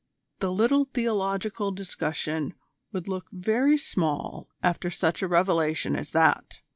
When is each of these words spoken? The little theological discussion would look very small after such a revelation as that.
The 0.39 0.51
little 0.51 0.85
theological 0.85 1.71
discussion 1.71 2.55
would 2.91 3.07
look 3.07 3.27
very 3.31 3.77
small 3.77 4.49
after 4.63 4.89
such 4.89 5.21
a 5.21 5.27
revelation 5.27 5.95
as 5.95 6.09
that. 6.09 6.61